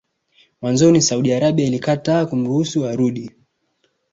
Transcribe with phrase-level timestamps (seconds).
[0.61, 3.31] Mwanzoni Saudi Arabia ilikataa kumruhusu arudi